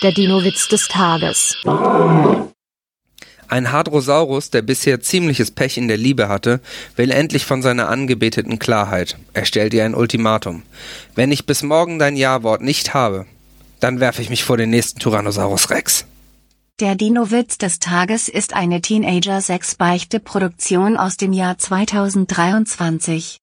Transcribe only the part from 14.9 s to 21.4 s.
Tyrannosaurus Rex. Der Dino-Witz des Tages ist eine Teenager-6-Beichte-Produktion aus dem